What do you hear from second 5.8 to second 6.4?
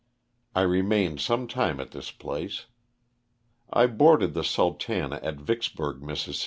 Miss.